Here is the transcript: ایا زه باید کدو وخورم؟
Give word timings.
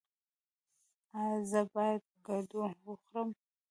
ایا 1.19 1.37
زه 1.49 1.61
باید 1.73 2.03
کدو 2.25 2.61
وخورم؟ 2.85 3.29